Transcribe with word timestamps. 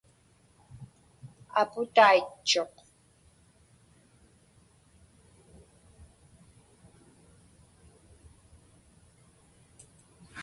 Aputaitchuq. 1.61 2.73